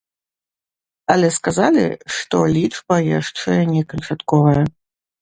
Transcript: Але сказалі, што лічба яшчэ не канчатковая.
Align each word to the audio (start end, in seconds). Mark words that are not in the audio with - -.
Але 1.15 1.29
сказалі, 1.35 1.85
што 2.17 2.41
лічба 2.57 3.01
яшчэ 3.19 3.63
не 3.77 3.89
канчатковая. 3.93 4.61